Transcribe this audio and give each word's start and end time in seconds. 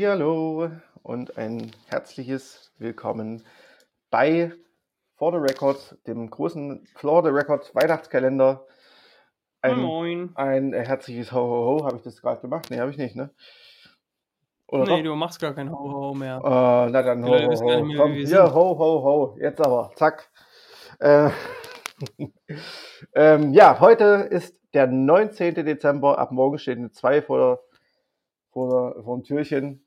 Hallihallo 0.00 0.70
und 1.02 1.36
ein 1.36 1.72
herzliches 1.88 2.72
Willkommen 2.78 3.44
bei 4.08 4.50
For 5.16 5.30
the 5.30 5.36
Record, 5.36 5.98
dem 6.06 6.30
großen 6.30 6.86
For 6.96 7.22
the 7.22 7.28
Record 7.28 7.70
Weihnachtskalender. 7.74 8.66
Ein, 9.60 9.78
Moin. 9.78 10.30
ein 10.36 10.72
herzliches 10.72 11.32
Ho 11.32 11.40
Ho 11.42 11.80
Ho. 11.80 11.84
Habe 11.84 11.98
ich 11.98 12.02
das 12.02 12.22
gerade 12.22 12.40
gemacht? 12.40 12.70
Nee, 12.70 12.80
habe 12.80 12.90
ich 12.90 12.96
nicht, 12.96 13.14
ne? 13.14 13.28
Oder 14.68 14.84
Nee, 14.84 15.02
doch? 15.02 15.10
du 15.10 15.16
machst 15.16 15.38
gar 15.38 15.52
kein 15.52 15.70
Ho-Ho 15.70 16.14
mehr. 16.14 16.36
Äh, 16.42 16.90
na 16.90 17.02
dann 17.02 17.22
ho, 17.22 17.32
ho, 17.32 17.54
ho. 17.54 17.84
mehr, 17.84 17.98
Komm, 17.98 18.12
hier, 18.14 18.54
ho, 18.54 18.78
ho, 18.78 19.02
ho. 19.02 19.36
Jetzt 19.38 19.60
aber, 19.60 19.92
zack. 19.96 20.30
Äh, 20.98 21.28
ähm, 23.14 23.52
ja, 23.52 23.78
heute 23.80 24.28
ist 24.30 24.58
der 24.72 24.86
19. 24.86 25.56
Dezember. 25.56 26.18
Ab 26.18 26.32
morgen 26.32 26.58
steht 26.58 26.78
eine 26.78 26.90
2 26.90 27.20
vor, 27.20 27.36
der, 27.38 27.60
vor, 28.48 28.94
der, 28.94 29.02
vor 29.02 29.18
dem 29.18 29.24
Türchen. 29.24 29.84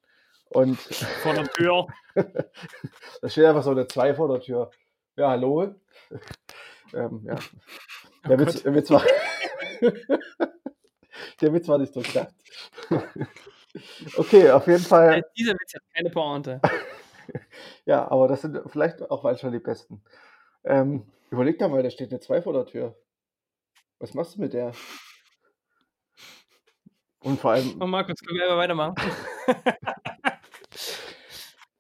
Und 0.53 0.79
Vor 0.79 1.33
der 1.33 1.47
Tür. 1.49 1.87
da 3.21 3.29
steht 3.29 3.45
einfach 3.45 3.63
so 3.63 3.71
eine 3.71 3.87
2 3.87 4.13
vor 4.13 4.27
der 4.27 4.39
Tür. 4.41 4.69
Ja, 5.15 5.29
hallo. 5.29 5.75
ähm, 6.93 7.23
ja. 7.25 7.35
Oh 8.25 8.29
Der 8.29 8.39
Witz, 8.39 8.63
der 8.63 8.73
Witz 8.73 8.89
war. 8.91 9.03
der 11.41 11.53
Witz 11.53 11.67
war 11.67 11.77
nicht 11.77 11.95
durchdacht. 11.95 12.33
okay, 14.17 14.51
auf 14.51 14.67
jeden 14.67 14.83
Fall. 14.83 15.19
Äh, 15.19 15.23
Dieser 15.37 15.53
Witz 15.53 15.73
hat 15.73 15.81
keine 15.93 16.09
Pointe. 16.09 16.61
Ja, 17.85 18.09
aber 18.11 18.27
das 18.27 18.41
sind 18.41 18.59
vielleicht 18.67 19.01
auch 19.09 19.23
manchmal 19.23 19.51
die 19.51 19.59
besten. 19.59 20.03
Ähm, 20.63 21.11
überleg 21.31 21.57
doch 21.59 21.69
mal, 21.69 21.81
da 21.83 21.89
steht 21.89 22.11
eine 22.11 22.19
2 22.19 22.41
vor 22.41 22.53
der 22.53 22.65
Tür. 22.65 22.95
Was 23.99 24.13
machst 24.13 24.35
du 24.35 24.41
mit 24.41 24.53
der? 24.53 24.73
Und 27.21 27.39
vor 27.39 27.51
allem, 27.51 27.81
Oh, 27.81 27.87
Markus, 27.87 28.19
können 28.19 28.37
wir 28.37 28.43
einfach 28.43 28.57
weitermachen? 28.57 28.95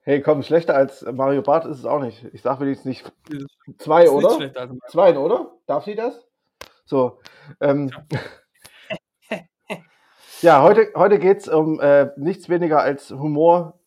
Hey, 0.03 0.21
komm, 0.21 0.43
schlechter 0.43 0.75
als 0.75 1.01
Mario 1.03 1.41
Barth 1.41 1.65
ist 1.65 1.79
es 1.79 1.85
auch 1.85 1.99
nicht. 1.99 2.23
Ich 2.33 2.41
sag 2.41 2.59
wenigstens 2.59 2.85
nicht 2.85 3.11
zwei, 3.79 4.03
nicht 4.03 4.11
oder? 4.11 4.37
Markus. 4.39 4.91
Zwei, 4.91 5.17
oder? 5.17 5.51
Darf 5.65 5.85
sie 5.85 5.95
das? 5.95 6.25
So. 6.85 7.19
Ähm, 7.59 7.91
ja, 10.41 10.61
heute, 10.63 10.91
heute 10.95 11.19
geht 11.19 11.39
es 11.39 11.47
um 11.47 11.79
äh, 11.79 12.11
nichts 12.17 12.49
weniger 12.49 12.81
als 12.81 13.11
Humor. 13.11 13.79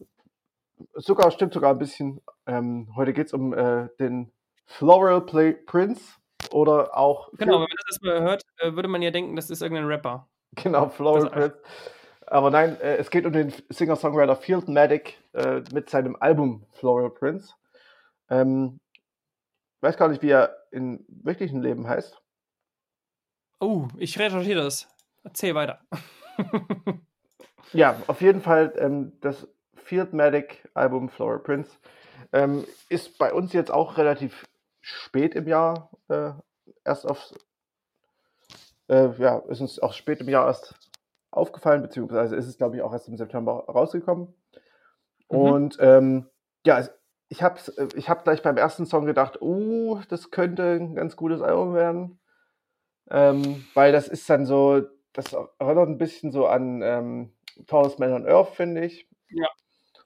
Sogar, 0.95 1.31
stimmt 1.31 1.55
sogar 1.55 1.73
ein 1.73 1.79
bisschen. 1.79 2.21
Ähm, 2.47 2.93
heute 2.97 3.13
geht 3.13 3.27
es 3.27 3.33
um 3.33 3.53
äh, 3.53 3.89
den 3.99 4.33
Floral 4.67 5.21
Play 5.21 5.53
Prince 5.53 6.03
oder 6.51 6.97
auch 6.97 7.31
Genau, 7.33 7.55
wenn 7.55 7.61
man 7.61 7.69
das 7.77 7.97
erstmal 7.97 8.23
hört, 8.23 8.43
äh, 8.59 8.75
würde 8.75 8.89
man 8.89 9.03
ja 9.03 9.11
denken, 9.11 9.37
das 9.37 9.51
ist 9.51 9.63
irgendein 9.63 9.87
Rapper. 9.87 10.29
Genau, 10.55 10.89
Floral 10.89 11.31
Prince. 11.31 11.57
Aber 12.27 12.51
nein, 12.51 12.81
äh, 12.81 12.97
es 12.97 13.11
geht 13.11 13.25
um 13.25 13.33
den 13.33 13.53
Singer-Songwriter 13.69 14.37
Field 14.37 14.69
Matic 14.69 15.19
äh, 15.33 15.63
mit 15.73 15.91
seinem 15.91 16.17
Album 16.17 16.67
Floral 16.73 17.11
Prince. 17.11 17.55
Ähm, 18.29 18.81
weiß 19.81 19.97
gar 19.97 20.09
nicht, 20.09 20.23
wie 20.23 20.31
er 20.31 20.57
im 20.71 21.05
wirklichen 21.09 21.63
Leben 21.63 21.89
heißt. 21.89 22.21
Oh, 23.61 23.89
ich 23.97 24.19
recherchiere 24.19 24.63
das. 24.63 24.89
Erzähl 25.23 25.55
weiter. 25.55 25.81
Ja, 27.73 28.01
auf 28.07 28.21
jeden 28.21 28.41
Fall 28.41 28.73
ähm, 28.79 29.13
das 29.21 29.47
Field 29.75 30.13
Matic 30.13 30.69
Album 30.75 31.09
Floral 31.09 31.41
Prince 31.41 31.71
ähm, 32.33 32.65
ist 32.89 33.19
bei 33.19 33.33
uns 33.33 33.53
jetzt 33.53 33.71
auch 33.71 33.99
relativ 33.99 34.47
spät 34.81 35.35
im 35.35 35.49
Jahr 35.49 35.91
äh, 36.09 36.31
erst 36.85 37.07
auf 37.07 37.35
äh, 38.89 39.11
ja, 39.19 39.39
ist 39.49 39.61
uns 39.61 39.79
auch 39.81 39.93
spät 39.93 40.21
im 40.21 40.29
Jahr 40.29 40.47
erst 40.47 40.75
aufgefallen, 41.37 41.83
beziehungsweise 41.83 42.37
ist 42.37 42.47
es, 42.47 42.57
glaube 42.57 42.77
ich, 42.77 42.83
auch 42.83 42.93
erst 42.93 43.09
im 43.09 43.17
September 43.17 43.65
rausgekommen. 43.69 44.35
Mhm. 45.31 45.39
Und 45.39 45.77
ähm, 45.81 46.27
ja, 46.65 46.87
ich 47.29 47.43
habe 47.43 47.61
ich 47.95 48.09
hab 48.09 48.25
gleich 48.25 48.43
beim 48.43 48.57
ersten 48.57 48.87
Song 48.87 49.07
gedacht, 49.07 49.41
oh, 49.43 50.01
das 50.09 50.31
könnte 50.31 50.63
ein 50.73 50.95
ganz 50.95 51.17
gutes 51.17 51.43
Album 51.43 51.75
werden. 51.75 52.21
Ähm, 53.11 53.65
weil 53.75 53.93
das 53.93 54.09
ist 54.09 54.29
dann 54.29 54.47
so, 54.47 54.83
das 55.13 55.33
erinnert 55.59 55.89
ein 55.89 55.99
bisschen 55.99 56.33
so 56.33 56.47
an 56.47 56.83
ähm, 56.83 57.33
Tallest 57.67 57.99
Man 57.99 58.13
on 58.13 58.27
Earth, 58.27 58.55
finde 58.55 58.85
ich. 58.85 59.09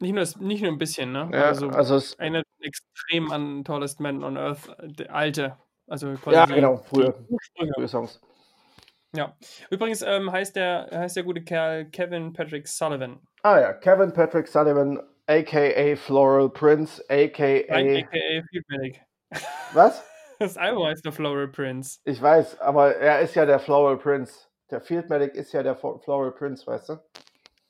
Nicht 0.01 0.15
nur, 0.15 0.47
nicht 0.47 0.63
nur 0.63 0.73
ein 0.73 0.79
bisschen, 0.79 1.13
ne? 1.13 1.29
Ja, 1.33 1.45
also, 1.45 1.69
also 1.69 1.97
es, 1.97 2.15
erinnert 2.15 2.47
extrem 2.61 3.31
an 3.31 3.65
Tallest 3.65 4.01
Man 4.01 4.25
on 4.25 4.39
Earth, 4.39 4.69
äh, 4.79 4.89
der 4.89 5.15
alte. 5.15 5.57
Also 5.87 6.15
quasi 6.15 6.37
ja, 6.37 6.47
genau, 6.47 6.75
Ursprünge. 6.75 7.73
frühe 7.75 7.89
Songs. 7.89 8.21
Ja. 9.15 9.37
Übrigens 9.71 10.03
ähm, 10.03 10.31
heißt, 10.31 10.55
der, 10.57 10.89
heißt 10.93 11.17
der 11.17 11.25
gute 11.25 11.43
Kerl 11.43 11.87
Kevin 11.87 12.33
Patrick 12.33 12.69
Sullivan. 12.69 13.21
Ah 13.43 13.59
ja, 13.59 13.73
Kevin 13.73 14.13
Patrick 14.13 14.47
Sullivan, 14.47 15.01
aka 15.27 15.97
Floral 15.97 16.49
Prince, 16.51 17.03
aka. 17.09 17.65
Nein, 17.69 18.05
aka 18.07 18.43
Field 18.51 18.69
Medic. 18.69 19.01
Was? 19.73 20.05
Das 20.41 20.57
Album 20.57 20.87
heißt 20.87 21.03
The 21.05 21.11
Floral 21.11 21.49
Prince. 21.49 22.01
Ich 22.05 22.23
weiß, 22.23 22.61
aber 22.63 22.97
er 22.97 23.21
ist 23.21 23.35
ja 23.35 23.45
der 23.45 23.59
Floral 23.59 23.99
Prince. 23.99 24.49
Der 24.71 24.81
Field 24.81 25.11
Medic 25.11 25.35
ist 25.35 25.53
ja 25.53 25.63
der 25.63 25.77
Floral 25.77 26.33
Prince, 26.33 26.67
weißt 26.67 26.89
du? 26.89 26.99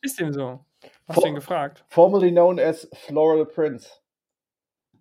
Ist 0.03 0.21
dem 0.21 0.33
so? 0.33 0.65
Hast 1.09 1.15
Vor- 1.17 1.23
du 1.25 1.29
ihn 1.31 1.35
gefragt? 1.35 1.85
Formerly 1.89 2.31
known 2.31 2.61
as 2.61 2.89
Floral 2.95 3.45
Prince. 3.45 3.91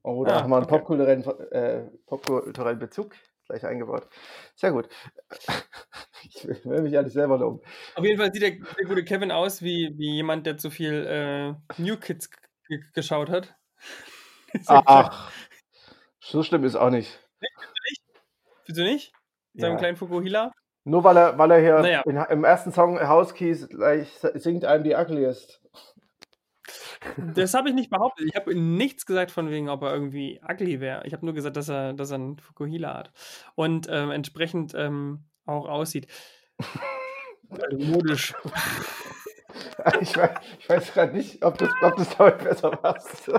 Oh, 0.02 0.24
da 0.26 0.38
Ah, 0.38 0.42
haben 0.42 0.50
wir 0.50 0.56
einen 0.56 0.66
okay. 0.66 0.78
popkulturellen, 0.80 1.24
äh, 1.52 1.82
popkulturellen 2.08 2.80
Bezug 2.80 3.14
gleich 3.48 3.64
eingebaut. 3.64 4.08
Sehr 4.56 4.72
gut. 4.72 4.90
Ich 6.24 6.66
will 6.66 6.82
mich 6.82 6.92
nicht 6.92 7.12
selber 7.12 7.38
loben. 7.38 7.62
Auf 7.96 8.06
jeden 8.06 8.20
Fall 8.20 8.32
sieht 8.34 8.42
der, 8.42 8.52
der 8.52 8.86
gute 8.86 9.04
Kevin 9.04 9.32
aus 9.32 9.62
wie, 9.62 9.94
wie 9.98 10.16
jemand, 10.16 10.46
der 10.46 10.58
zu 10.58 10.70
viel 10.70 11.06
äh, 11.06 11.82
New 11.82 11.98
Kids 11.98 12.30
geschaut 12.94 13.30
hat. 13.30 13.56
Ach, 14.68 15.32
so 16.20 16.44
schlimm 16.44 16.64
ist 16.64 16.76
auch 16.76 16.90
nicht. 16.90 17.20
Wieso 18.66 18.84
nicht? 18.84 19.14
Seinem 19.56 19.74
Ja. 19.74 19.78
kleinen 19.78 19.98
Fukuhila? 19.98 20.52
Nur 20.84 21.04
weil 21.04 21.18
er, 21.18 21.38
weil 21.38 21.52
er 21.52 21.60
hier 21.60 21.80
Naja. 21.80 22.02
in, 22.06 22.16
im 22.18 22.44
ersten 22.44 22.72
Song 22.72 23.00
House 23.00 23.34
Keys 23.34 23.68
gleich 23.70 24.10
singt 24.36 24.66
einem 24.66 24.84
die 24.84 24.96
Ugliest. 24.96 25.62
Das 27.36 27.54
habe 27.54 27.70
ich 27.70 27.76
nicht 27.76 27.90
behauptet. 27.90 28.28
Ich 28.30 28.36
habe 28.36 28.54
nichts 28.56 29.06
gesagt 29.06 29.32
von 29.32 29.50
wegen, 29.50 29.70
ob 29.70 29.82
er 29.84 29.94
irgendwie 29.94 30.40
ugly 30.48 30.80
wäre. 30.80 31.06
Ich 31.06 31.14
habe 31.14 31.26
nur 31.26 31.34
gesagt, 31.34 31.58
dass 31.58 31.70
er, 31.70 31.94
dass 31.94 32.12
er 32.12 32.16
einen 32.16 32.38
Fukuhila 32.40 32.94
hat. 32.98 33.12
Und 33.56 33.88
ähm, 33.90 34.12
entsprechend 34.12 34.74
ähm, 34.76 35.26
auch 35.50 35.68
aussieht. 35.68 36.08
Also 37.50 37.78
modisch. 37.78 38.34
Ich 40.02 40.16
weiß, 40.16 40.30
ich 40.60 40.70
weiß 40.70 40.94
gerade 40.94 41.18
nicht, 41.18 41.44
ob 41.44 41.58
das, 41.58 41.70
ob 41.82 41.96
das 41.98 42.16
damit 42.18 42.38
besser 42.38 42.70
passt. 42.70 43.30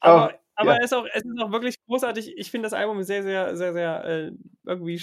Aber, 0.00 0.34
aber 0.56 0.72
ja. 0.72 0.78
es, 0.78 0.86
ist 0.86 0.94
auch, 0.94 1.06
es 1.12 1.24
ist 1.24 1.40
auch 1.40 1.52
wirklich 1.52 1.76
großartig. 1.86 2.36
Ich 2.36 2.50
finde 2.50 2.66
das 2.66 2.72
Album 2.72 3.02
sehr, 3.02 3.22
sehr, 3.22 3.56
sehr, 3.56 3.72
sehr 3.72 4.04
äh, 4.04 4.32
irgendwie, 4.66 5.00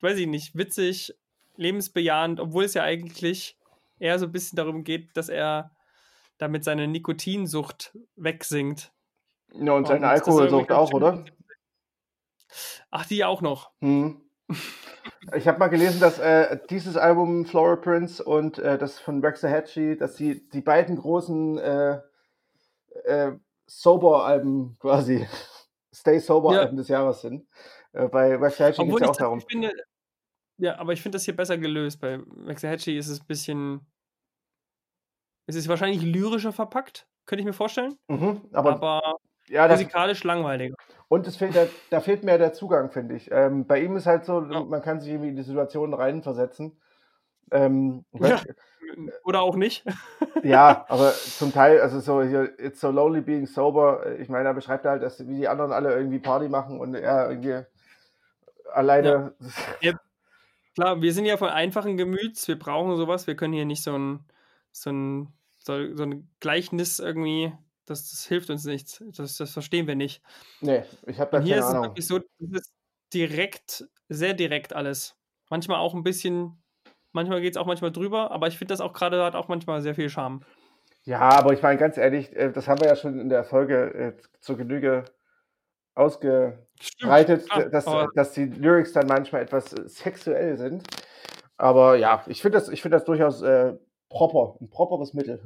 weiß 0.00 0.18
ich 0.18 0.26
nicht, 0.26 0.56
witzig, 0.56 1.14
lebensbejahend, 1.56 2.40
obwohl 2.40 2.64
es 2.64 2.74
ja 2.74 2.82
eigentlich 2.84 3.58
eher 3.98 4.18
so 4.18 4.26
ein 4.26 4.32
bisschen 4.32 4.56
darum 4.56 4.84
geht, 4.84 5.16
dass 5.16 5.28
er 5.28 5.72
damit 6.38 6.64
seine 6.64 6.88
Nikotinsucht 6.88 7.96
wegsingt. 8.16 8.92
Ja, 9.52 9.72
und 9.72 9.86
seine 9.86 10.08
Alkoholsucht 10.08 10.72
auch, 10.72 10.92
oder? 10.92 11.24
Ach, 12.90 13.06
die 13.06 13.24
auch 13.24 13.42
noch. 13.42 13.70
Hm. 13.80 14.20
Ich 15.34 15.48
habe 15.48 15.58
mal 15.58 15.68
gelesen, 15.68 16.00
dass 16.00 16.18
äh, 16.18 16.58
dieses 16.68 16.96
Album 16.96 17.46
Floral 17.46 17.78
Prince 17.78 18.22
und 18.22 18.58
äh, 18.58 18.76
das 18.78 18.98
von 18.98 19.22
Waxahachie, 19.22 19.96
dass 19.96 20.16
die, 20.16 20.48
die 20.50 20.60
beiden 20.60 20.96
großen 20.96 21.58
äh, 21.58 22.00
äh, 23.04 23.32
Sober-Alben 23.66 24.76
quasi, 24.78 25.26
Stay 25.94 26.18
Sober-Alben 26.18 26.76
des 26.76 26.88
Jahres 26.88 27.22
sind. 27.22 27.46
Äh, 27.92 28.08
bei 28.08 28.40
Waxahachie 28.40 28.82
geht 28.82 28.86
Obwohl 28.86 29.00
es 29.00 29.06
ja 29.06 29.10
auch 29.10 29.16
darum. 29.16 29.40
finde, 29.40 29.72
ja, 30.58 30.78
aber 30.78 30.92
ich 30.92 31.02
finde 31.02 31.16
das 31.16 31.24
hier 31.24 31.34
besser 31.34 31.58
gelöst. 31.58 32.00
Bei 32.00 32.20
Waxahachie 32.26 32.96
ist 32.96 33.08
es 33.08 33.20
ein 33.20 33.26
bisschen, 33.26 33.80
es 35.46 35.56
ist 35.56 35.68
wahrscheinlich 35.68 36.02
lyrischer 36.02 36.52
verpackt, 36.52 37.06
könnte 37.26 37.40
ich 37.40 37.46
mir 37.46 37.52
vorstellen, 37.54 37.96
Mhm, 38.08 38.42
aber, 38.52 38.74
aber 38.74 39.16
ja, 39.48 39.66
musikalisch 39.68 40.22
langweiliger. 40.24 40.76
Und 41.08 41.26
es 41.26 41.36
fehlt 41.36 41.56
da 41.90 42.00
fehlt 42.00 42.24
mir 42.24 42.38
der 42.38 42.52
Zugang, 42.52 42.90
finde 42.90 43.14
ich. 43.16 43.30
Ähm, 43.30 43.66
bei 43.66 43.80
ihm 43.80 43.96
ist 43.96 44.06
halt 44.06 44.24
so, 44.24 44.42
Ja. 44.42 44.60
man 44.64 44.82
kann 44.82 45.00
sich 45.00 45.10
irgendwie 45.10 45.30
in 45.30 45.36
die 45.36 45.42
Situation 45.42 45.94
reinversetzen. 45.94 46.76
Ähm, 47.50 48.04
Ja. 48.12 48.36
weiß- 48.36 48.46
Oder 49.24 49.42
auch 49.42 49.56
nicht. 49.56 49.84
Ja, 50.44 50.84
aber 50.88 51.12
zum 51.12 51.52
Teil, 51.54 51.80
also 51.80 52.00
so 52.00 52.20
It's 52.20 52.80
so 52.80 52.90
lonely 52.90 53.22
being 53.22 53.46
sober, 53.46 54.04
äh, 54.04 54.16
ich 54.22 54.28
meine, 54.28 54.44
da 54.44 54.52
beschreibt 54.52 54.84
er 54.84 54.90
halt, 54.92 55.02
dass 55.02 55.26
wie 55.26 55.36
die 55.36 55.48
anderen 55.48 55.72
alle 55.72 55.94
irgendwie 55.94 56.18
Party 56.18 56.48
machen 56.50 56.78
und 56.80 56.94
er 56.94 57.30
irgendwie 57.30 57.62
alleine. 58.72 59.34
Klar, 60.74 61.00
wir 61.00 61.12
sind 61.12 61.24
ja 61.24 61.36
von 61.36 61.48
einfachen 61.50 61.96
Gemüts, 61.96 62.48
wir 62.48 62.58
brauchen 62.58 62.96
sowas, 62.96 63.26
wir 63.26 63.36
können 63.36 63.52
hier 63.54 63.64
nicht 63.64 63.82
so 63.84 63.96
ein, 63.96 64.24
so 64.72 64.90
ein, 64.90 65.32
so, 65.60 65.94
so 65.94 66.02
ein 66.02 66.28
Gleichnis 66.40 66.98
irgendwie, 66.98 67.52
das, 67.86 68.10
das 68.10 68.24
hilft 68.26 68.50
uns 68.50 68.64
nichts. 68.64 69.02
Das, 69.16 69.36
das 69.36 69.52
verstehen 69.52 69.86
wir 69.86 69.94
nicht. 69.96 70.22
Nee, 70.60 70.84
ich 71.06 71.18
habe 71.20 71.30
da 71.30 71.38
Und 71.38 71.44
hier 71.44 71.56
keine 71.56 71.60
ist 71.60 71.68
es 71.68 71.74
Ahnung. 71.74 71.84
wirklich 71.84 72.06
so, 72.06 72.18
das 72.38 72.60
ist 72.62 72.72
direkt, 73.12 73.88
sehr 74.08 74.34
direkt 74.34 74.72
alles. 74.72 75.16
Manchmal 75.50 75.78
auch 75.78 75.94
ein 75.94 76.02
bisschen 76.02 76.60
Manchmal 77.16 77.40
geht 77.40 77.54
es 77.54 77.56
auch 77.56 77.66
manchmal 77.66 77.92
drüber, 77.92 78.32
aber 78.32 78.48
ich 78.48 78.58
finde 78.58 78.72
das 78.72 78.80
auch 78.80 78.92
gerade 78.92 79.22
hat 79.22 79.36
auch 79.36 79.46
manchmal 79.46 79.80
sehr 79.82 79.94
viel 79.94 80.10
Charme. 80.10 80.40
Ja, 81.04 81.20
aber 81.20 81.52
ich 81.52 81.62
meine 81.62 81.78
ganz 81.78 81.96
ehrlich, 81.96 82.34
äh, 82.34 82.50
das 82.50 82.66
haben 82.66 82.80
wir 82.80 82.88
ja 82.88 82.96
schon 82.96 83.20
in 83.20 83.28
der 83.28 83.44
Folge 83.44 83.94
äh, 83.94 84.12
zur 84.40 84.56
Genüge 84.56 85.04
ausgebreitet, 85.94 86.66
Stimmt, 87.46 87.72
dass, 87.72 87.86
aber- 87.86 88.08
dass 88.16 88.32
die 88.32 88.46
Lyrics 88.46 88.92
dann 88.92 89.06
manchmal 89.06 89.42
etwas 89.42 89.72
äh, 89.74 89.88
sexuell 89.88 90.56
sind. 90.56 90.82
Aber 91.56 91.94
ja, 91.96 92.24
ich 92.26 92.42
finde 92.42 92.58
das, 92.58 92.68
ich 92.68 92.82
finde 92.82 92.96
das 92.96 93.04
durchaus 93.04 93.42
äh, 93.42 93.74
proper, 94.08 94.56
ein 94.60 94.68
properes 94.68 95.14
Mittel. 95.14 95.40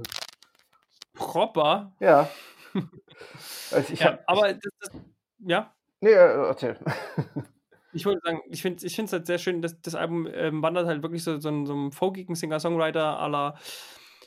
Proper. 1.18 1.92
Ja. 2.00 2.28
Also 3.70 3.92
ich 3.92 4.00
Ja, 4.00 4.06
hab, 4.12 4.22
aber 4.26 4.54
das, 4.54 4.62
das, 4.80 4.90
ja, 5.40 5.74
nee, 6.00 6.10
äh, 6.10 6.46
erzähl. 6.48 6.78
ich 7.92 8.06
wollte 8.06 8.20
sagen, 8.24 8.40
ich 8.48 8.62
finde 8.62 8.86
ich 8.86 8.98
es 8.98 9.12
halt 9.12 9.26
sehr 9.26 9.38
schön, 9.38 9.60
dass 9.60 9.80
das 9.82 9.94
Album 9.94 10.26
ähm, 10.32 10.62
wandert 10.62 10.86
halt 10.86 11.02
wirklich 11.02 11.22
so, 11.24 11.38
so, 11.40 11.48
einen- 11.48 11.66
so 11.66 11.72
einem 11.74 11.92
folkigen 11.92 12.34
Singer-Songwriter 12.34 13.20
à 13.20 13.26
la 13.28 13.58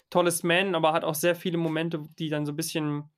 Tallest 0.10 0.44
Man, 0.44 0.76
aber 0.76 0.94
hat 0.94 1.04
auch 1.06 1.16
sehr 1.16 1.36
viele 1.36 1.58
Momente, 1.58 2.04
die 2.20 2.30
dann 2.30 2.46
so 2.46 2.52
ein 2.52 2.56
bisschen, 2.58 3.10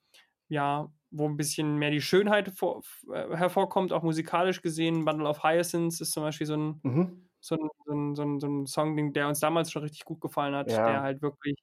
ja, 0.48 0.88
wo 1.12 1.28
ein 1.28 1.38
bisschen 1.38 1.78
mehr 1.78 1.90
die 1.92 2.02
Schönheit 2.02 2.50
vor, 2.56 2.84
äh, 3.12 3.36
hervorkommt, 3.36 3.92
auch 3.94 4.04
musikalisch 4.04 4.62
gesehen. 4.62 5.04
Bundle 5.06 5.28
of 5.28 5.44
Hyacinths 5.44 6.00
ist 6.02 6.12
zum 6.12 6.24
Beispiel 6.24 6.48
so 6.48 6.56
ein, 6.56 6.80
Mhm. 6.84 7.30
so 7.40 7.56
ein, 7.56 7.70
so 7.86 7.92
ein, 7.94 8.16
so 8.16 8.22
ein, 8.24 8.40
so 8.40 8.48
ein 8.48 8.68
Song, 8.68 9.14
der 9.14 9.28
uns 9.28 9.40
damals 9.40 9.72
schon 9.72 9.82
richtig 9.84 10.06
gut 10.06 10.22
gefallen 10.22 10.56
hat, 10.56 10.70
Ja. 10.72 10.86
der 10.86 11.02
halt 11.02 11.22
wirklich 11.22 11.56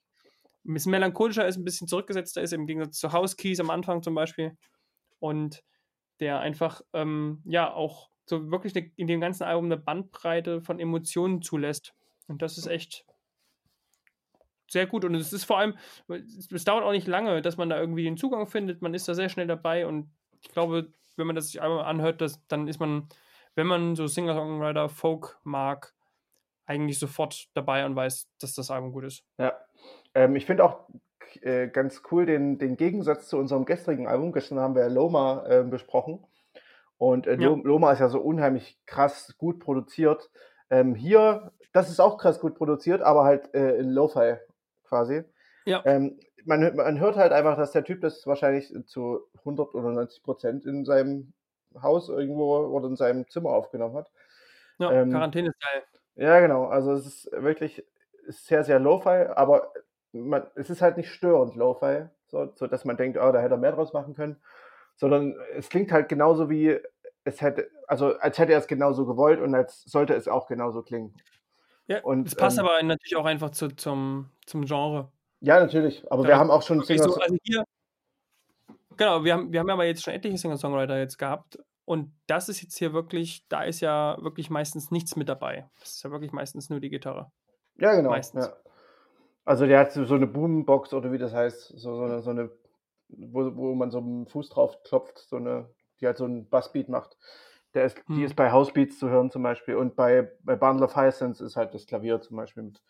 ein 0.65 0.75
bisschen 0.75 0.91
melancholischer 0.91 1.47
ist, 1.47 1.57
ein 1.57 1.65
bisschen 1.65 1.89
zurückgesetzter 1.89 2.43
ist, 2.43 2.53
im 2.53 2.67
Gegensatz 2.67 2.99
zu 2.99 3.13
House 3.13 3.37
Keys 3.37 3.61
am 3.61 3.71
Anfang 3.71 4.03
zum 4.03 4.15
Beispiel. 4.15 4.57
Und 5.19 5.63
der 6.21 6.41
einfach, 6.41 6.83
ähm, 6.93 7.43
ja, 7.45 7.73
auch 7.73 8.11
so 8.27 8.51
wirklich 8.51 8.75
ne, 8.75 8.93
in 8.97 9.07
dem 9.07 9.21
ganzen 9.21 9.45
Album 9.45 9.67
eine 9.67 9.77
Bandbreite 9.77 10.61
von 10.61 10.79
Emotionen 10.79 11.43
zulässt. 11.43 11.95
Und 12.29 12.43
das 12.43 12.59
ist 12.59 12.67
echt 12.67 13.05
sehr 14.69 14.87
gut. 14.87 15.05
Und 15.05 15.15
es 15.15 15.33
ist 15.33 15.45
vor 15.45 15.59
allem, 15.59 15.77
es 16.09 16.65
dauert 16.65 16.85
auch 16.85 16.93
nicht 16.93 17.09
lange, 17.09 17.43
dass 17.43 17.57
man 17.57 17.69
da 17.69 17.79
irgendwie 17.79 18.05
den 18.05 18.17
Zugang 18.17 18.47
findet. 18.47 18.83
Man 18.83 18.95
ist 18.95 19.09
da 19.09 19.15
sehr 19.15 19.29
schnell 19.29 19.47
dabei 19.47 19.87
und 19.87 20.11
ich 20.41 20.49
glaube, 20.49 20.93
wenn 21.17 21.27
man 21.27 21.37
das 21.37 21.49
sich 21.49 21.61
einmal 21.61 21.85
anhört, 21.85 22.21
das, 22.21 22.41
dann 22.47 22.69
ist 22.69 22.81
man, 22.81 23.09
wenn 23.55 23.67
man 23.67 23.97
so 23.97 24.07
Singer-Songwriter, 24.07 24.89
Folk 24.89 25.39
mag, 25.43 25.93
eigentlich 26.67 26.99
sofort 26.99 27.49
dabei 27.55 27.85
und 27.85 27.97
weiß, 27.97 28.31
dass 28.39 28.55
das 28.55 28.71
Album 28.71 28.93
gut 28.93 29.05
ist. 29.05 29.25
Ja. 29.39 29.53
Ähm, 30.15 30.37
ich 30.37 30.47
finde 30.47 30.65
auch 30.65 30.87
äh, 31.43 31.69
ganz 31.69 32.03
cool 32.11 32.27
den, 32.27 32.59
den 32.59 32.77
Gegensatz 32.77 33.29
zu 33.29 33.37
unserem 33.39 33.65
gestrigen 33.65 34.09
Album. 34.09 34.33
Gestern 34.33 34.59
haben 34.59 34.75
wir 34.75 34.89
Loma 34.89 35.45
äh, 35.47 35.63
besprochen. 35.65 36.25
Und 36.99 37.27
äh, 37.27 37.35
Ja. 37.37 37.49
Lo- 37.49 37.61
Loma 37.63 37.93
ist 37.93 38.01
ja 38.01 38.09
so 38.09 38.21
unheimlich 38.21 38.79
krass 38.87 39.35
gut 39.39 39.61
produziert. 39.61 40.31
Ähm, 40.71 40.95
hier, 40.95 41.53
das 41.73 41.89
ist 41.91 42.01
auch 42.01 42.19
krass 42.19 42.41
gut 42.41 42.55
produziert, 42.57 43.01
aber 43.03 43.25
halt 43.25 43.55
äh, 43.55 43.77
in 43.77 43.91
Lo-Fi 43.91 44.37
quasi. 44.85 45.25
Ja. 45.65 45.83
Ähm, 45.85 46.19
man, 46.45 46.61
hört- 46.63 46.75
man 46.77 46.99
hört 46.99 47.17
halt 47.17 47.33
einfach, 47.33 47.57
dass 47.57 47.73
der 47.73 47.85
Typ 47.85 48.01
das 48.01 48.27
wahrscheinlich 48.27 48.73
zu 48.87 49.21
100 49.39 49.75
oder 49.75 49.91
90 49.93 50.23
Prozent 50.23 50.67
in 50.67 50.85
seinem 50.85 51.33
Haus 51.81 52.09
irgendwo 52.09 52.57
oder 52.59 52.89
in 52.89 52.97
seinem 52.97 53.29
Zimmer 53.29 53.51
aufgenommen 53.51 53.95
hat. 53.97 54.11
Ja, 54.79 54.91
Ähm, 54.93 55.11
Quarantäne 55.11 55.51
ist 55.51 55.61
geil. 55.61 55.83
Ja, 56.17 56.41
genau. 56.41 56.67
Also 56.67 56.93
es 56.93 57.07
ist 57.07 57.31
wirklich 57.33 57.85
sehr, 58.27 58.65
sehr 58.65 58.79
Lo-Fi, 58.81 59.27
aber 59.35 59.73
man, 60.13 60.47
es 60.55 60.71
ist 60.71 60.83
halt 60.83 60.97
nicht 60.97 61.11
störend 61.11 61.55
Lo-Fi, 61.55 62.07
so, 62.27 62.53
so 62.55 62.67
dass 62.67 62.85
man 62.85 62.97
denkt, 62.97 63.19
oh, 63.19 63.33
da 63.33 63.41
hätte 63.41 63.55
er 63.55 63.59
mehr 63.59 63.73
draus 63.73 63.93
machen 63.93 64.15
können, 64.15 64.37
sondern 64.97 65.37
es 65.55 65.69
klingt 65.69 65.93
halt 65.93 66.09
genauso 66.09 66.51
wie 66.51 66.79
es 67.25 67.41
hätte, 67.41 67.71
also 67.87 68.17
als 68.19 68.39
hätte 68.39 68.53
er 68.53 68.59
es 68.59 68.67
genauso 68.67 69.07
gewollt 69.07 69.41
und 69.41 69.55
als 69.55 69.83
sollte 69.83 70.15
es 70.15 70.29
auch 70.29 70.47
genauso 70.47 70.83
klingen. 70.83 71.15
Ja, 71.87 72.03
und, 72.03 72.27
es 72.27 72.35
passt 72.35 72.59
ähm, 72.59 72.67
aber 72.67 72.83
natürlich 72.83 73.17
auch 73.17 73.25
einfach 73.25 73.51
zu, 73.51 73.69
zum, 73.69 74.31
zum 74.47 74.65
Genre. 74.65 75.11
Ja, 75.41 75.59
natürlich. 75.59 76.05
Aber 76.11 76.23
wir 76.23 76.31
Ja, 76.31 76.39
haben 76.39 76.51
auch 76.51 76.63
schon 76.63 76.83
Singer 76.83 77.03
so, 77.03 77.15
also 77.17 77.37
hier, 77.43 77.65
genau, 78.97 79.25
wir 79.25 79.33
haben, 79.33 79.53
wir 79.53 79.61
haben 79.61 79.71
aber 79.71 79.87
jetzt 79.87 80.05
schon 80.05 80.15
etliche 80.15 80.39
Singer-Songwriter 80.39 80.99
jetzt 80.99 81.19
gehabt 81.19 81.59
und 81.85 82.13
das 82.27 82.49
ist 82.49 82.63
jetzt 82.63 82.77
hier 82.77 82.93
wirklich, 82.93 83.45
da 83.49 83.63
ist 83.63 83.81
ja 83.81 84.17
wirklich 84.21 84.51
meistens 84.51 84.91
nichts 84.91 85.17
mit 85.17 85.29
dabei. 85.29 85.69
Das 85.81 85.91
ist 85.97 86.05
ja 86.05 86.11
wirklich 86.11 86.33
meistens 86.33 86.71
nur 86.71 86.81
die 86.81 86.91
Gitarre. 86.91 87.33
Ja, 87.79 87.95
genau. 87.95 88.11
meistens. 88.11 88.47
Ja. 88.47 88.57
Also 89.45 89.67
der 89.67 89.81
hat 89.81 89.93
so 89.93 90.15
eine 90.15 90.27
Boombox 90.27 90.93
oder 90.95 91.13
wie 91.13 91.19
das 91.19 91.33
heißt, 91.33 91.69
so, 91.77 91.97
so 91.97 92.03
eine, 92.03 92.23
so 92.23 92.31
eine 92.31 92.51
wo, 93.09 93.57
wo 93.57 93.75
man 93.75 93.91
so 93.91 93.99
einen 93.99 94.27
Fuß 94.27 94.51
drauf 94.51 94.83
klopft, 94.85 95.19
so 95.19 95.37
eine, 95.37 95.71
die 96.01 96.07
halt 96.07 96.17
so 96.17 96.25
einen 96.25 96.49
Bassbeat 96.49 96.89
macht. 96.89 97.17
Der 97.75 97.85
ist, 97.85 97.99
Die 98.09 98.15
Hm. 98.15 98.25
ist 98.25 98.37
bei 98.37 98.53
Housebeats 98.53 98.99
zu 98.99 99.09
hören 99.09 99.31
zum 99.31 99.43
Beispiel. 99.43 99.77
Und 99.77 99.97
bei, 99.97 100.31
bei 100.43 100.57
Bundle 100.57 100.85
of 100.85 100.97
Hyacinths 100.97 101.41
ist 101.41 101.57
halt 101.57 101.75
das 101.75 101.87
Klavier 101.87 102.21
zum 102.21 102.37
Beispiel 102.37 102.65
mit 102.65 102.83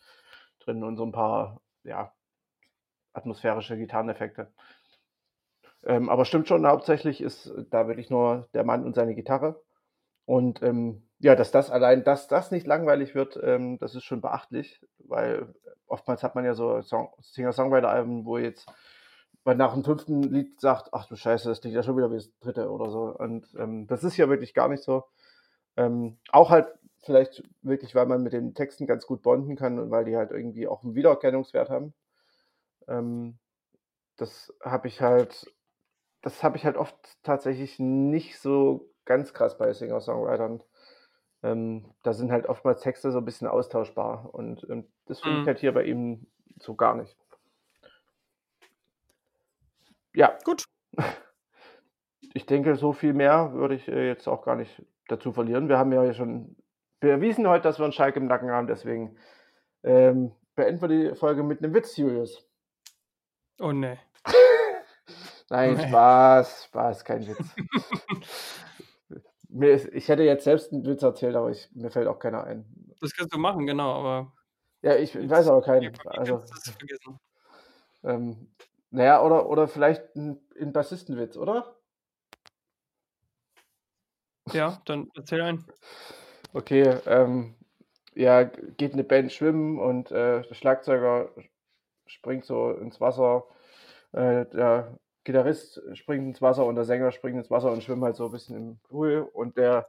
drin 0.59 0.83
und 0.83 0.97
so 0.97 1.05
ein 1.05 1.11
paar, 1.11 1.61
ja, 1.83 2.13
atmosphärische 3.13 3.77
Gitarreneffekte. 3.77 4.51
Ähm, 5.83 6.09
aber 6.09 6.25
stimmt 6.25 6.47
schon, 6.47 6.65
hauptsächlich 6.65 7.21
ist 7.21 7.51
da 7.69 7.87
wirklich 7.87 8.09
nur 8.09 8.49
der 8.53 8.63
Mann 8.63 8.85
und 8.85 8.95
seine 8.95 9.15
Gitarre. 9.15 9.61
Und 10.25 10.61
ähm, 10.61 11.03
ja, 11.21 11.35
dass 11.35 11.51
das 11.51 11.69
allein, 11.69 12.03
dass 12.03 12.27
das 12.27 12.51
nicht 12.51 12.65
langweilig 12.67 13.13
wird, 13.15 13.39
ähm, 13.43 13.77
das 13.77 13.95
ist 13.95 14.03
schon 14.03 14.21
beachtlich, 14.21 14.81
weil 14.99 15.53
oftmals 15.87 16.23
hat 16.23 16.35
man 16.35 16.45
ja 16.45 16.53
so 16.55 16.81
Song 16.81 17.13
Singer-Songwriter-Alben, 17.21 18.25
wo 18.25 18.37
jetzt 18.37 18.67
man 19.43 19.57
nach 19.57 19.73
dem 19.73 19.83
fünften 19.83 20.23
Lied 20.23 20.59
sagt, 20.59 20.89
ach 20.93 21.07
du 21.07 21.15
Scheiße, 21.15 21.49
das 21.49 21.61
klingt 21.61 21.75
ja 21.75 21.83
schon 21.83 21.97
wieder 21.97 22.11
wie 22.11 22.15
das 22.15 22.31
dritte 22.39 22.69
oder 22.71 22.89
so. 22.89 23.15
Und 23.17 23.47
ähm, 23.57 23.87
das 23.87 24.03
ist 24.03 24.17
ja 24.17 24.29
wirklich 24.29 24.53
gar 24.53 24.67
nicht 24.67 24.83
so. 24.83 25.05
Ähm, 25.77 26.17
auch 26.31 26.49
halt 26.49 26.67
vielleicht 27.03 27.43
wirklich, 27.61 27.95
weil 27.95 28.05
man 28.07 28.23
mit 28.23 28.33
den 28.33 28.53
Texten 28.55 28.87
ganz 28.87 29.07
gut 29.07 29.21
bonden 29.23 29.55
kann 29.55 29.79
und 29.79 29.91
weil 29.91 30.05
die 30.05 30.17
halt 30.17 30.31
irgendwie 30.31 30.67
auch 30.67 30.83
einen 30.83 30.95
Wiedererkennungswert 30.95 31.69
haben. 31.69 31.93
Ähm, 32.87 33.39
das 34.17 34.53
habe 34.63 34.87
ich 34.87 35.01
halt, 35.01 35.51
das 36.21 36.43
habe 36.43 36.57
ich 36.57 36.65
halt 36.65 36.77
oft 36.77 36.95
tatsächlich 37.23 37.79
nicht 37.79 38.39
so 38.39 38.89
ganz 39.05 39.33
krass 39.33 39.57
bei 39.57 39.73
Singer-Songwritern. 39.73 40.63
Ähm, 41.43 41.85
da 42.03 42.13
sind 42.13 42.31
halt 42.31 42.45
oftmals 42.47 42.81
Texte 42.81 43.11
so 43.11 43.17
ein 43.17 43.25
bisschen 43.25 43.47
austauschbar 43.47 44.29
und 44.33 44.65
ähm, 44.69 44.87
das 45.07 45.21
finde 45.21 45.37
ich 45.39 45.43
Mhm. 45.43 45.47
halt 45.47 45.59
hier 45.59 45.73
bei 45.73 45.83
ihm 45.83 46.27
so 46.59 46.75
gar 46.75 46.95
nicht. 46.95 47.17
Ja, 50.13 50.37
Gut. 50.43 50.65
ich 52.33 52.45
denke, 52.45 52.75
so 52.75 52.93
viel 52.93 53.13
mehr 53.13 53.53
würde 53.53 53.75
ich 53.75 53.87
äh, 53.87 54.07
jetzt 54.07 54.27
auch 54.27 54.43
gar 54.43 54.55
nicht 54.55 54.83
dazu 55.07 55.31
verlieren. 55.31 55.67
Wir 55.69 55.77
haben 55.77 55.91
ja 55.91 56.13
schon 56.13 56.55
bewiesen 56.99 57.47
heute, 57.47 57.63
dass 57.63 57.79
wir 57.79 57.85
einen 57.85 57.93
Schalk 57.93 58.15
im 58.15 58.27
Nacken 58.27 58.51
haben, 58.51 58.67
deswegen 58.67 59.17
ähm, 59.83 60.31
beenden 60.55 60.81
wir 60.81 60.87
die 60.89 61.15
Folge 61.15 61.43
mit 61.43 61.63
einem 61.63 61.73
Witz, 61.73 61.97
Julius. 61.97 62.47
Oh 63.59 63.71
ne. 63.71 63.97
Nein, 65.49 65.73
Nee. 65.75 65.87
Spaß, 65.87 66.65
Spaß, 66.65 67.03
kein 67.05 67.27
Witz. 67.27 67.37
mir 69.51 69.71
ist, 69.71 69.87
ich 69.93 70.07
hätte 70.07 70.23
jetzt 70.23 70.43
selbst 70.43 70.71
einen 70.71 70.85
Witz 70.85 71.03
erzählt, 71.03 71.35
aber 71.35 71.49
ich, 71.51 71.69
mir 71.73 71.91
fällt 71.91 72.07
auch 72.07 72.19
keiner 72.19 72.43
ein. 72.43 72.65
Das 72.99 73.13
kannst 73.13 73.33
du 73.33 73.37
machen, 73.37 73.65
genau, 73.65 73.91
aber 73.93 74.33
Ja, 74.81 74.95
ich 74.95 75.13
Jetzt- 75.13 75.29
weiß 75.29 75.47
aber 75.47 75.61
keinen. 75.61 75.93
Also, 76.05 76.39
vergessen. 76.39 77.19
ähm, 78.03 78.47
naja, 78.89 79.21
oder, 79.23 79.47
oder 79.49 79.67
vielleicht 79.67 80.15
ein, 80.15 80.39
Bassistenwitz, 80.73 81.37
oder? 81.37 81.75
Ja, 84.51 84.81
dann 84.85 85.09
erzähl 85.15 85.41
ein. 85.41 85.63
Okay, 86.53 86.97
ähm, 87.05 87.55
ja, 88.15 88.43
geht 88.43 88.93
eine 88.93 89.03
Band 89.03 89.31
schwimmen 89.31 89.79
und 89.79 90.11
äh, 90.11 90.41
der 90.41 90.53
Schlagzeuger 90.53 91.29
springt 92.05 92.45
so 92.45 92.71
ins 92.71 92.99
Wasser, 92.99 93.45
äh, 94.11 94.45
der 94.47 94.97
Gitarrist 95.23 95.81
springt 95.93 96.27
ins 96.27 96.41
Wasser 96.41 96.65
und 96.65 96.75
der 96.75 96.85
Sänger 96.85 97.11
springt 97.11 97.37
ins 97.37 97.51
Wasser 97.51 97.71
und 97.71 97.83
schwimmt 97.83 98.03
halt 98.03 98.15
so 98.15 98.25
ein 98.25 98.31
bisschen 98.31 98.55
im 98.55 98.79
Pool 98.87 99.27
und 99.33 99.57
der, 99.57 99.87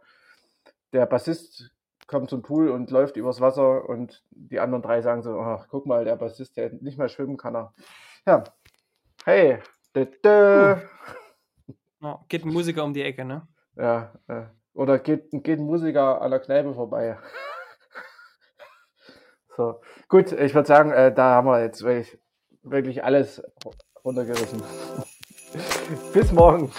der 0.92 1.06
Bassist 1.06 1.70
kommt 2.06 2.28
zum 2.28 2.42
Pool 2.42 2.68
und 2.68 2.90
läuft 2.90 3.16
übers 3.16 3.40
Wasser 3.40 3.88
und 3.88 4.22
die 4.30 4.60
anderen 4.60 4.82
drei 4.82 5.00
sagen 5.00 5.22
so, 5.22 5.38
ach, 5.40 5.66
guck 5.68 5.86
mal, 5.86 6.04
der 6.04 6.16
Bassist, 6.16 6.56
der 6.56 6.72
nicht 6.80 6.98
mehr 6.98 7.08
schwimmen 7.08 7.36
kann 7.36 7.56
er. 7.56 7.74
Ja, 8.26 8.44
hey, 9.24 9.58
dä, 9.96 10.04
dä. 10.04 10.76
Ja, 12.00 12.24
geht 12.28 12.44
ein 12.44 12.52
Musiker 12.52 12.84
um 12.84 12.92
die 12.92 13.02
Ecke, 13.02 13.24
ne? 13.24 13.46
Ja, 13.76 14.12
äh, 14.26 14.44
oder 14.74 14.98
geht, 14.98 15.30
geht 15.30 15.58
ein 15.58 15.64
Musiker 15.64 16.20
an 16.20 16.30
der 16.30 16.40
Kneipe 16.40 16.74
vorbei. 16.74 17.16
so, 19.56 19.80
gut, 20.08 20.32
ich 20.32 20.54
würde 20.54 20.68
sagen, 20.68 20.90
äh, 20.90 21.14
da 21.14 21.36
haben 21.36 21.46
wir 21.46 21.62
jetzt 21.62 21.82
wirklich, 21.82 22.18
wirklich 22.62 23.04
alles 23.04 23.42
runtergerissen. 24.04 24.62
Bis 26.12 26.32
morgen. 26.32 26.70